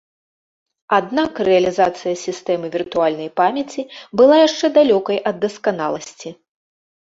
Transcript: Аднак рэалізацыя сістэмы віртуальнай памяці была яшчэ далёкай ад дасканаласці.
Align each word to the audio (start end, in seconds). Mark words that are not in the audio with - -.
Аднак 0.97 1.41
рэалізацыя 1.47 2.13
сістэмы 2.25 2.67
віртуальнай 2.77 3.29
памяці 3.41 3.87
была 4.23 4.41
яшчэ 4.47 4.73
далёкай 4.81 5.23
ад 5.33 5.41
дасканаласці. 5.47 6.37